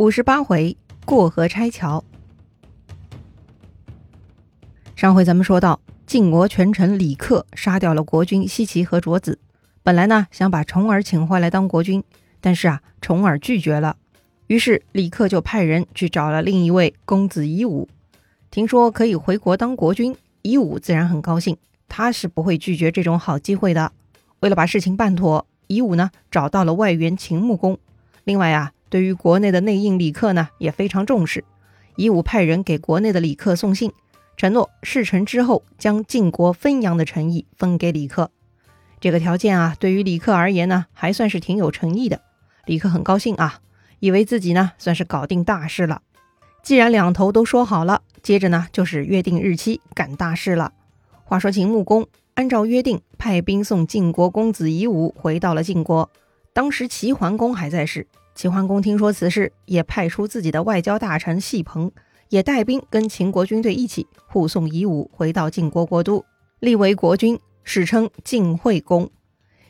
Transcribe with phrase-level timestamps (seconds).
[0.00, 2.02] 五十八回过河拆桥。
[4.96, 9.38] 上回咱们说到，晋国权臣李克杀掉了国君西岐和卓子，
[9.82, 12.02] 本来呢想把重耳请回来当国君，
[12.40, 13.98] 但是啊重耳拒绝了，
[14.46, 17.86] 于是李克就派人去找了另一位公子夷吾，
[18.50, 21.58] 听说可以回国当国君，夷吾自然很高兴，
[21.88, 23.92] 他是不会拒绝这种好机会的。
[24.38, 27.78] 为了把事情办妥，夷吾呢找到了外援秦穆公，
[28.24, 28.72] 另外啊。
[28.90, 31.44] 对于国内的内应李克呢，也非常重视。
[31.96, 33.92] 夷吾派人给国内的李克送信，
[34.36, 38.30] 承诺事成之后将晋国分阳的诚意分给李克。
[39.00, 42.20] 这个条件啊，对于李克而言呢，还算是挺有诚意的。
[42.66, 43.60] 李克很高兴啊，
[44.00, 46.02] 以为自己呢算是搞定大事了。
[46.62, 50.72] 既然两头都说好了，接着呢就是约定日期干大事了。
[51.24, 56.10] 话说秦穆公按照约定派兵送晋国公子夷吾回到了晋国，
[56.52, 58.06] 当时齐桓公还在世。
[58.40, 61.92] 齐桓公听说此事，也派出自己的外交大臣戏鹏，
[62.30, 66.24] 也带兵跟秦国军队一起护送夷吾回到晋国国都，
[66.58, 69.10] 立为国君，史称晋惠公。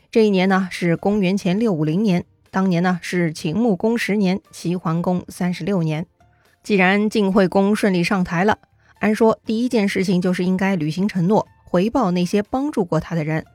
[0.09, 6.07] 这一年呢是公元前六五零年，当年呢是秦穆公十年，齐桓公三十六年。
[6.63, 8.57] 既然晋惠公顺利上台了，
[8.99, 13.45] 按说第一件事情就是应该履行承诺，回报那些帮助过他的人。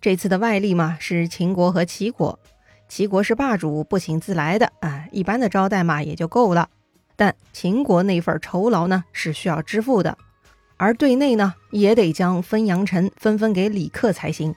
[0.00, 2.38] 这次的外力嘛是秦国和齐国。
[2.90, 6.68] 齐国是霸主，不请自来的啊，一般的招待嘛也就够了。
[7.14, 10.18] 但秦国那份酬劳呢是需要支付的，
[10.76, 14.52] 而对内呢也得将分阳城分分给李克才行。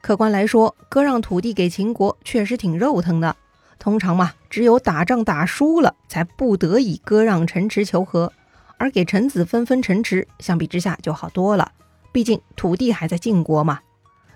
[0.00, 3.34] 客观来说，割让土地给秦国确实挺肉疼的。
[3.80, 8.32] 通常嘛，只有打仗打输了，才不得已割让城池求和，
[8.78, 11.72] 而给臣子分分城池，相比之下就好多了。
[12.12, 13.80] 毕竟土地还在晋国嘛。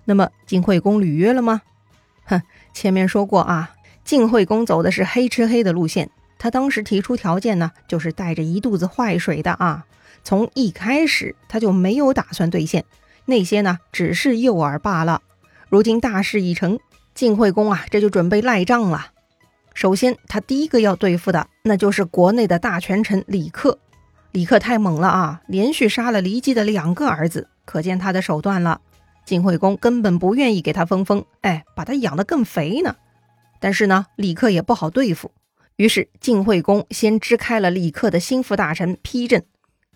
[0.06, 1.62] 那么晋惠公履约了吗？
[2.28, 3.72] 哼，前面说过啊，
[4.04, 6.10] 晋惠公走的是黑吃黑的路线。
[6.38, 9.86] 他当时提出条件呢，就是带着一肚子坏水的啊。
[10.22, 12.84] 从一开始他就没有打算兑现，
[13.24, 15.22] 那些呢只是诱饵罢了。
[15.68, 16.78] 如今大事已成，
[17.14, 19.08] 晋惠公啊这就准备赖账了。
[19.74, 23.78] 首先，他第一个要对付的，那就是国内的大权臣李克。
[24.32, 28.80] 李克太猛了啊，连续杀了骊姬的两个儿子，可见他的手段了。
[29.28, 32.96] 晋惠公根本不愿意给他分封，哎，把他养得更肥呢。
[33.60, 35.32] 但是呢，李克也不好对付，
[35.76, 39.42] 于是晋惠公先支开了李克的心腹大臣丕正。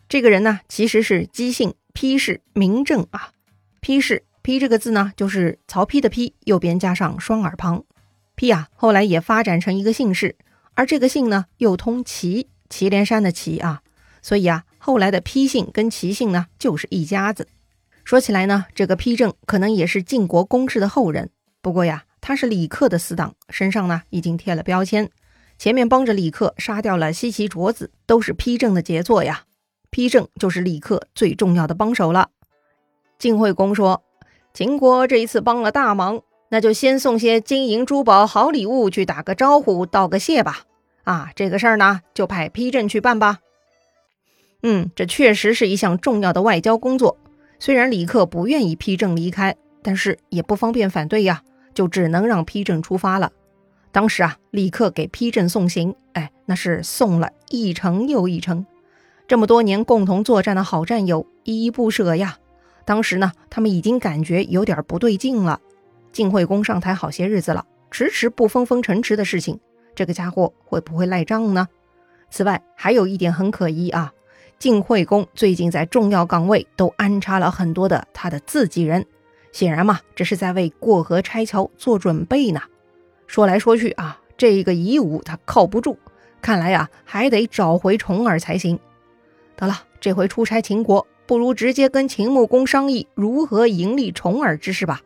[0.06, 3.30] 这个人呢，其实是姬姓丕氏名正啊。
[3.80, 7.84] 丕氏丕这个字呢，就是曹丕的丕，右边加上双耳旁。
[8.36, 10.36] 丕啊，后来也发展成一个姓氏，
[10.74, 13.80] 而这个姓呢，又通祁，祁连山的祁啊，
[14.20, 17.48] 所以啊，后来的丕姓跟祁姓呢，就是一家子。
[18.12, 21.30] 说起来呢，这个丕正可能也是晋国公室的后人。
[21.62, 25.08] 不过呀，他是李克的死党，身上呢已经贴了标签。
[25.56, 29.44] 前面帮着李克杀掉了西岐卓子，都是丕正的杰作呀。
[29.90, 32.28] 丕正就是李克最重要的帮手了。
[33.18, 34.02] 晋惠公说
[34.52, 40.64] ：“秦国这一次帮了大忙，那就先送些金银珠宝、好礼物去打个招呼、道个谢吧。
[41.04, 43.38] 啊，这个事儿呢，就派丕正去办吧。
[44.62, 47.16] 嗯，这确实是一项重要的外交工作。”
[47.62, 53.30] 虽然李克不愿意批正离开，但是也不方便反对呀，就只能让批正出发了。
[53.92, 58.66] 当时啊，李克给批正送行，哎，那是送了一程又一程。
[59.28, 62.36] 这么多年共同作战的好战友，依依不舍呀。
[62.84, 65.60] 当时呢，他们已经感觉有点不对劲了。
[66.10, 69.60] 晋惠公上台好些日子了，迟迟不封封城池的事情，
[69.94, 71.68] 这个家伙会不会赖账呢？
[72.28, 74.12] 此外，还有一点很可疑啊。
[74.62, 79.04] 晋惠公最近在重要岗位都安插了很多的他的自己人，
[79.50, 82.62] 显然嘛，这是在为过河拆桥做准备呢。
[83.26, 85.98] 说来说去啊，这个夷吾他靠不住，
[86.40, 88.78] 看来呀，还得找回重耳才行。
[89.56, 95.00] 得了，这回出差秦国，不如直接跟秦穆公商议如何迎立重耳之事吧。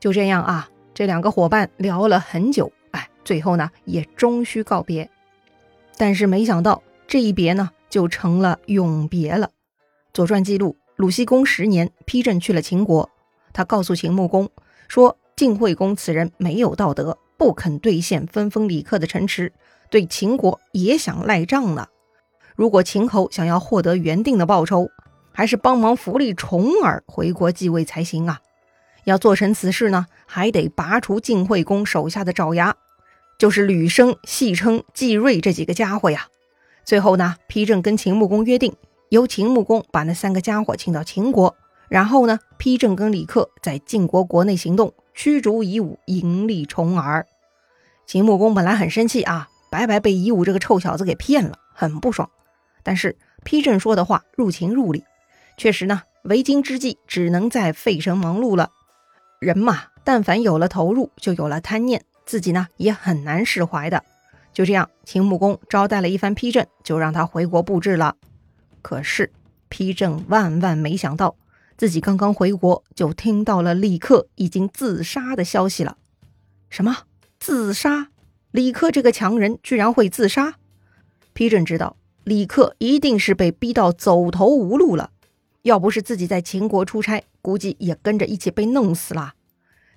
[0.00, 5.10] 就这样啊，这两个伙伴聊了很久，哎，最后呢也终须告别。
[5.98, 7.68] 但是没想到这一别呢。
[7.88, 9.46] 就成了永别了。
[10.12, 13.08] 《左传》记录，鲁僖公十年，丕正去了秦国。
[13.52, 14.50] 他告诉秦穆公
[14.88, 19.52] 说：“晋惠公此人没有道德，不肯兑现分封李克的城池，
[19.90, 21.88] 对秦国也想赖账呢。
[22.56, 24.90] 如果秦侯想要获得原定的报酬，
[25.32, 28.40] 还是帮忙扶立重耳回国继位才行啊。
[29.04, 32.76] 要做成此事呢，还得拔除晋惠公手下的爪牙，
[33.38, 36.26] 就是吕生、戏称、季瑞这几个家伙呀。”
[36.88, 38.74] 最后呢，丕正跟秦穆公约定，
[39.10, 41.54] 由秦穆公把那三个家伙请到秦国，
[41.90, 47.26] 然后呢，丕正跟李克在晋国国内行动，驱逐夷吾，迎立重耳。
[48.06, 52.30] 秦穆公本来很生气啊，白白被夷吾这个臭小子给骗了，很不爽。
[52.82, 55.04] 但是丕正说的话入情入理，
[55.58, 58.70] 确实呢，为今之计只能再费神忙碌了。
[59.40, 64.02] 人嘛，但凡有了投入，就有了贪念，自己呢也很难释怀的。
[64.58, 68.16] 就这样，秦穆公招待了一番丕正，就让他回国布置了。
[68.82, 69.30] 可是
[69.70, 71.36] 丕正万万没想到，
[71.76, 75.96] 自己刚刚回国，就听到了李克已经自杀的消息了。
[76.70, 77.04] 什么？
[77.38, 78.08] 自杀？
[78.50, 80.56] 李克这个强人居然会自杀？
[81.36, 81.94] 丕正知道
[82.24, 85.12] 李克一定是被逼到走投无路了，
[85.62, 89.34] 要不是自己在秦国出差，估计也跟着一起被弄死了。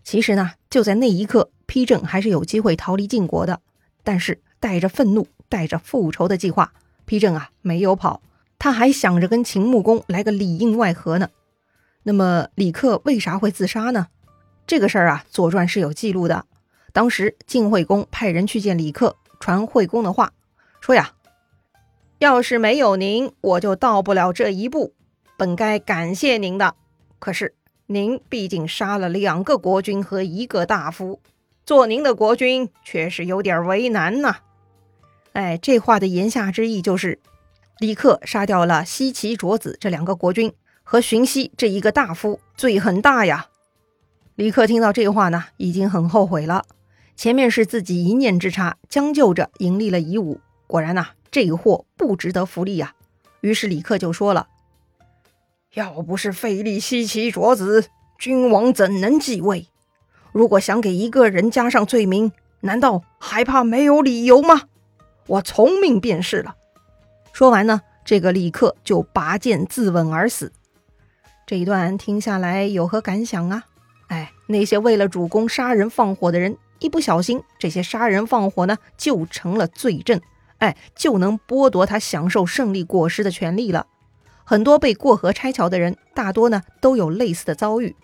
[0.04, 3.60] 其实呢，就在那一刻，丕正还是有机会逃离晋国的，
[4.04, 4.40] 但是。
[4.62, 6.72] 带着愤怒，带着复仇的计划，
[7.06, 8.22] 丕正啊没有跑，
[8.58, 11.30] 他还想着跟秦穆公来个里应外合呢。
[12.04, 14.08] 那么李克为啥会自杀呢？
[14.66, 16.46] 这个事儿啊，《左传》是有记录的。
[16.94, 20.32] 当时晋惠公派人去见李克，传惠公的话，
[20.80, 21.14] 说呀
[22.20, 24.94] ：“要是没有您，我就到不了这一步，
[25.38, 26.76] 本该感谢您的。
[27.18, 27.56] 可是
[27.88, 31.20] 您毕竟杀了两个国君和一个大夫，
[31.66, 34.38] 做您的国君却是有点为难呐。”
[35.34, 37.20] 哎，这话的言下之意就是，
[37.80, 43.48] 李克杀掉了西岐、卓子这两个国君和荀息这一个大夫，罪很大呀。
[44.36, 46.66] 李克听到这话呢，已经很后悔了。
[47.16, 52.96] 前面是自己一念之差，将就着迎立了夷吾，果然呐，这个货不值得福利呀。
[53.42, 54.48] 于是李克就说了
[55.76, 57.86] ：“要不是废立西岐、卓子，
[58.20, 59.68] 君王怎能继位？
[60.32, 62.32] 如果想给一个人加上罪名，
[62.62, 64.64] 难道还怕没有理由吗？”
[65.32, 66.56] 我从命便是了。
[67.32, 70.52] 说完呢，这个李克就拔剑自刎而死。
[71.46, 73.64] 这一段听下来有何感想啊？
[74.08, 80.20] 哎，那些为了主公杀人放火的人，一不小心，这些杀人放火呢就成了罪证，
[80.58, 83.88] 哎，就能剥夺他享受胜利果实的权利了。
[84.44, 87.96] 很多被过河拆桥的人，大多呢都有类似的遭遇。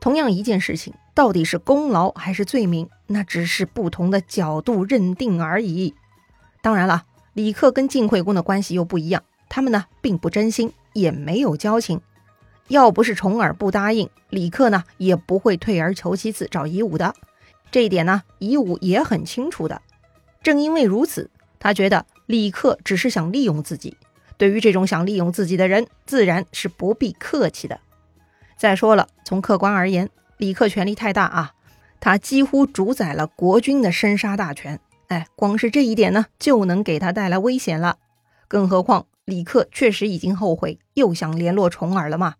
[0.00, 5.94] 同样一件事情，到底是功劳还是罪名，那只是不同的角度认定而已。
[6.62, 7.04] 当然了，
[7.34, 12.00] 李克跟晋惠公的关系又不一样，他们呢并不真心，也没有交情。
[12.68, 17.14] 要不是重耳不答应，李克呢也不会退而求其次找夷吾的。
[17.72, 19.82] 这一点呢，夷吾也很清楚的。
[20.42, 21.28] 正因为如此，
[21.58, 23.96] 他觉得李克只是想利用自己。
[24.38, 27.80] 对于这种想利用自己的人，自然是不必客气的。
[28.56, 31.52] 再说了，从客观而言，李克权力太大啊，
[31.98, 34.78] 他几乎主宰了国君的生杀大权。
[35.12, 37.98] 哎，光是这一点呢，就能给他带来危险了。
[38.48, 42.36] 更何况李克确实已经后悔，又想联络重耳了嘛。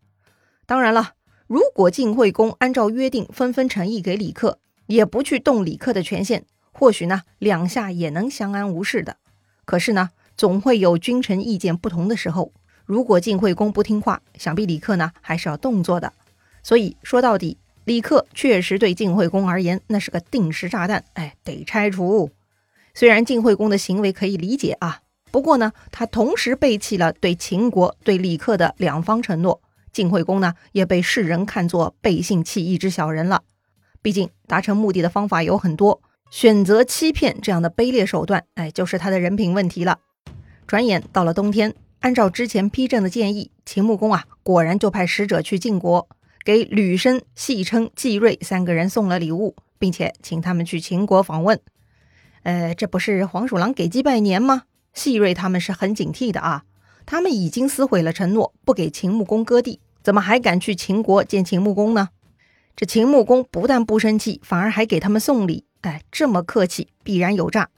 [0.64, 1.10] 当然了，
[1.46, 9.19] 如果晋惠公按照约定分分诚意给李克，也不去动李克的权限，或许呢，两下也能相安无事的。
[9.66, 12.54] 可是呢，总会有君臣意见不同的时候。
[12.86, 16.14] 如果晋惠公不听话，想必李克呢还是要动作的。
[16.62, 21.04] 所以说到底，李克确实对晋惠公而言，那是个定时炸弹。
[21.12, 22.30] 哎，得拆除。
[22.94, 25.00] 虽然晋惠公的行为可以理解啊，
[25.30, 29.60] 不过呢，他同时背弃了对秦国、对李克的两方承诺。
[29.92, 33.42] 晋惠公呢，也被世人看作背信弃义之小人了。
[34.00, 36.00] 毕竟达成目的的方法有很多，
[36.30, 39.98] 选择欺骗这样的卑劣手段，哎，就是他的人品问题了。
[40.66, 46.08] 转眼到了冬天，按照之前批正的建议，秦穆公啊，果然就派使者去晋国，
[46.44, 51.60] 给吕申、戏称、季瑞三个人送了礼物，并且请他们去秦国访问。
[52.43, 54.63] 呃，这不是黄鼠狼给鸡拜年吗？
[54.93, 56.65] 细瑞他们是很警惕的啊，
[57.06, 62.11] 他们已经撕毁了承诺，不给秦穆公割地，怎么还敢去秦国见秦穆公呢？
[62.75, 67.69] 这秦穆公不但不生气，反而还给他们送礼，哎，这么客气，必然有诈。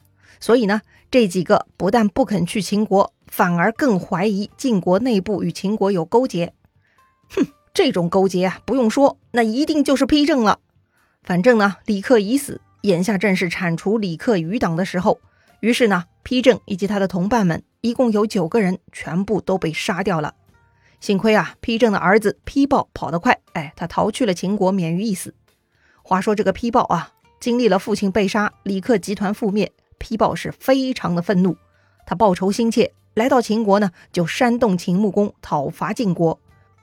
[0.41, 6.53] 所以呢，这几个不但不肯去秦国，反而更怀疑晋国内部与秦国有勾结。
[7.31, 10.59] 哼，这种勾结啊，不用说，那一定就是批政了。
[11.23, 12.61] 反正呢，李克已死。
[12.85, 15.19] 眼下正是铲除李克余党的时候，
[15.61, 20.35] 于是呢，丕正以及他的同伴们一共有九个人，全部都被杀掉了。
[21.01, 25.35] 幸亏啊，丕正的儿子丕豹跑得快，哎，他逃去了秦国，免于一死。
[26.03, 31.57] 话说这个丕豹啊，经历了父亲被杀、李克集团覆灭，丕豹是非常的愤怒，
[32.05, 36.39] 他报仇心切，来到秦国呢，就煽动秦穆公讨伐晋国。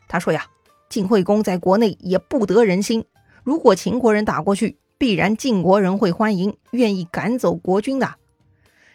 [0.08, 0.48] 他说呀，
[0.89, 3.05] 晋惠公在国内也不得人心，
[3.43, 4.79] 如果秦国人打过去。
[5.01, 8.17] 必然晋国人会欢迎，愿意赶走国君的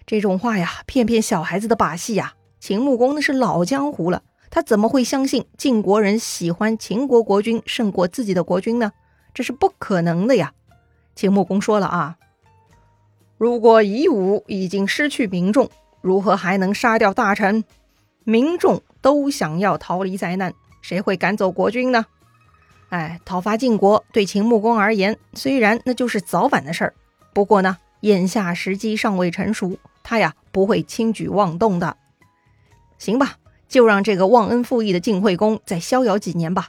[0.06, 2.34] 这种话呀，骗骗小孩子的把戏呀！
[2.60, 8.92] 秦穆公那是老江湖了，他怎么会相信晋国人喜欢秦国国君胜过自己的国君呢？
[9.34, 10.52] 这是不可能的呀！
[11.16, 12.18] 秦穆公说了啊，
[13.36, 15.68] 如果夷吾已经失去民众，
[16.02, 17.64] 如何还能杀掉大臣？
[18.22, 22.06] 民众都想要逃离灾难，谁会赶走国君呢？
[22.90, 26.94] 哎，讨伐晋国对秦穆公而言，虽然那就是早晚的事儿，
[27.34, 31.96] 不过呢，眼下时机尚未成熟，他呀不会轻举妄动的。
[32.98, 33.36] 行吧，
[33.68, 36.68] 就让这个忘恩负义的晋惠公再逍遥几年吧。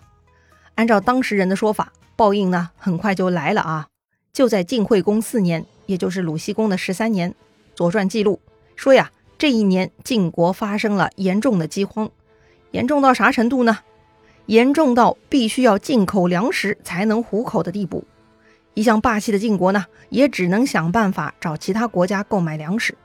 [0.76, 3.88] 按照当时人的说法，报应呢很快就来了啊！
[4.34, 7.32] 就在晋惠公四年，也就是鲁僖公的十三年，
[7.76, 8.40] 《左传》记录
[8.76, 12.10] 说呀，这一年晋国发生了严重的饥荒，
[12.72, 13.80] 严重到啥程度呢？
[14.48, 18.04] 严重到必须要进口粮食才能糊口的地步。
[18.74, 22.96] 一向霸气的晋国呢，也只能想办法找其他国家购买粮食。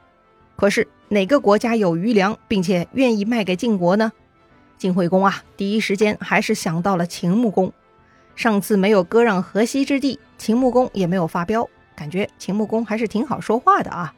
[0.56, 4.12] 可是哪个国家有余粮，并且愿意卖给晋国呢？
[4.78, 7.72] 晋惠公啊，第一时间还是想到了秦穆公。
[8.34, 14.14] 上次没有割让河西之地，秦穆公也没有发飙，感觉秦穆公还是挺好说话的啊。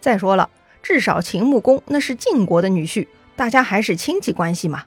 [0.00, 0.48] 再说了，
[0.82, 4.84] 至少秦穆公那是晋国的女婿，大家还是亲戚关系嘛。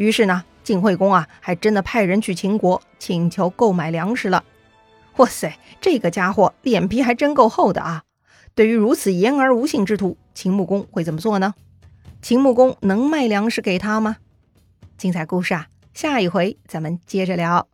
[0.00, 0.44] 于是呢。
[0.62, 4.44] 晋惠公啊，还真的派人去秦国请求购买粮食了。
[5.16, 8.04] 哇塞，这个家伙脸皮还真够厚的啊！
[8.54, 11.54] 对于如此言而无信之徒，秦穆公会怎么做呢？
[12.20, 14.18] 秦穆公能卖粮食给他吗？
[14.98, 17.66] 精彩故事啊，下一回咱们接着聊。